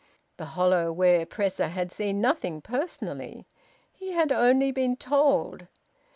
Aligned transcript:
The 0.37 0.45
hollow 0.57 0.91
ware 0.91 1.27
presser 1.27 1.67
had 1.67 1.91
seen 1.91 2.19
nothing 2.19 2.59
personally; 2.59 3.45
he 3.93 4.13
had 4.13 4.31
only 4.31 4.71
been 4.71 4.95
told. 4.95 5.67